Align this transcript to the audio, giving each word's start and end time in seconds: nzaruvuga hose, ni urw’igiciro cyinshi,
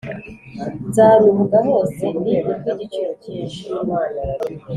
nzaruvuga 0.89 1.57
hose, 1.67 2.03
ni 2.21 2.35
urw’igiciro 2.69 3.09
cyinshi, 3.23 3.63